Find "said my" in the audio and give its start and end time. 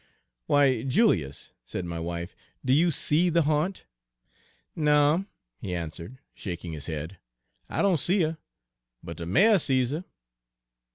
1.63-1.99